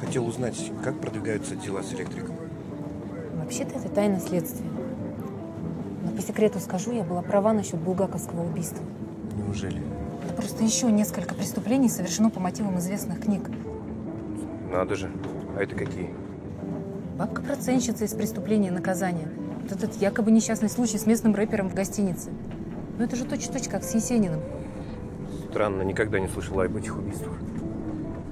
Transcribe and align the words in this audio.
Хотел 0.00 0.26
узнать, 0.26 0.72
как 0.82 0.98
продвигаются 0.98 1.54
дела 1.54 1.82
с 1.82 1.92
электриком. 1.92 2.34
Вообще-то 3.36 3.78
это 3.78 3.88
тайна 3.88 4.18
следствия. 4.18 4.66
Но 6.02 6.10
по 6.12 6.22
секрету 6.22 6.58
скажу, 6.58 6.92
я 6.92 7.04
была 7.04 7.20
права 7.20 7.52
насчет 7.52 7.78
булгаковского 7.78 8.46
убийства. 8.46 8.82
Неужели? 9.36 9.82
Это 10.24 10.34
просто 10.34 10.64
еще 10.64 10.90
несколько 10.90 11.34
преступлений 11.34 11.88
совершено 11.88 12.30
по 12.30 12.40
мотивам 12.40 12.78
известных 12.78 13.20
книг. 13.20 13.42
Надо 14.72 14.94
же. 14.94 15.10
А 15.56 15.62
это 15.62 15.76
какие? 15.76 16.10
Бабка-проценщица 17.18 18.04
из 18.04 18.14
преступления 18.14 18.68
и 18.68 18.72
наказания. 18.72 19.28
Вот 19.62 19.72
этот 19.72 19.96
якобы 19.96 20.30
несчастный 20.30 20.70
случай 20.70 20.96
с 20.96 21.06
местным 21.06 21.34
рэпером 21.34 21.68
в 21.68 21.74
гостинице. 21.74 22.30
Ну 22.96 23.04
это 23.04 23.16
же 23.16 23.24
точь-в-точь, 23.26 23.68
как 23.68 23.84
с 23.84 23.94
Есениным. 23.94 24.40
Странно, 25.50 25.82
никогда 25.82 26.18
не 26.18 26.28
слышала 26.28 26.64
об 26.64 26.76
этих 26.76 26.96
убийствах. 26.96 27.36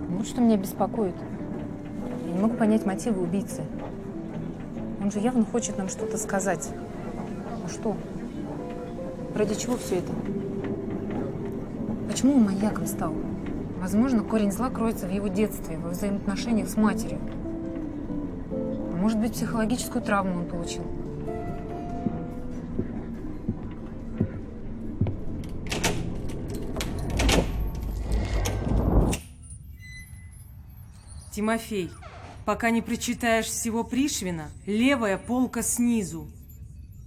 Вот 0.09 0.27
что 0.27 0.41
меня 0.41 0.57
беспокоит. 0.57 1.15
Не 2.39 2.43
могу 2.43 2.55
понять 2.55 2.87
мотивы 2.87 3.21
убийцы. 3.21 3.63
Он 5.03 5.11
же 5.11 5.19
явно 5.19 5.45
хочет 5.45 5.77
нам 5.77 5.89
что-то 5.89 6.17
сказать. 6.19 6.71
А 7.65 7.69
что? 7.69 7.97
Ради 9.35 9.57
чего 9.57 9.77
все 9.77 9.97
это? 9.97 10.13
Почему 12.09 12.35
он 12.35 12.45
маньяком 12.45 12.87
стал? 12.87 13.13
Возможно, 13.81 14.23
корень 14.23 14.53
зла 14.53 14.71
кроется 14.71 15.09
в 15.09 15.11
его 15.11 15.27
детстве, 15.27 15.79
во 15.79 15.91
взаимоотношениях 15.91 16.69
с 16.69 16.77
матерью. 16.77 17.19
А 18.53 18.97
может 18.97 19.19
быть, 19.19 19.33
психологическую 19.33 20.01
травму 20.01 20.37
он 20.37 20.45
получил. 20.45 20.85
Тимофей, 31.33 31.91
пока 32.49 32.71
не 32.71 32.81
прочитаешь 32.81 33.45
всего 33.45 33.85
Пришвина, 33.85 34.51
левая 34.65 35.19
полка 35.19 35.63
снизу. 35.63 36.31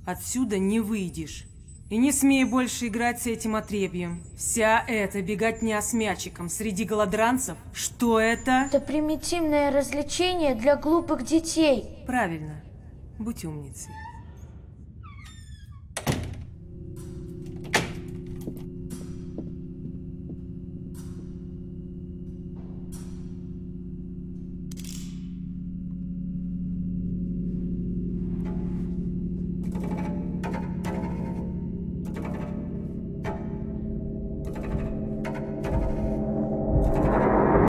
Отсюда 0.06 0.60
не 0.60 0.80
выйдешь. 0.80 1.46
И 1.90 1.98
не 1.98 2.12
смей 2.12 2.44
больше 2.44 2.90
играть 2.90 3.24
с 3.24 3.26
этим 3.26 3.56
отребьем. 3.56 4.22
Вся 4.38 4.86
эта 4.88 5.24
беготня 5.24 5.82
с 5.82 5.94
мячиком 5.94 6.48
среди 6.48 6.84
голодранцев, 6.84 7.58
что 7.74 8.20
это? 8.20 8.68
Это 8.68 8.80
примитивное 8.80 9.72
развлечение 9.72 10.54
для 10.54 10.76
глупых 10.76 11.26
детей. 11.26 12.04
Правильно. 12.06 12.62
Будь 13.18 13.44
умницей. 13.44 13.92